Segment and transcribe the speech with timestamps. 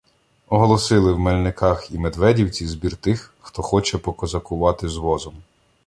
[0.47, 5.33] Оголосили в Мельниках і Медведівці збір тих, хто хоче "покозакувати" з возом.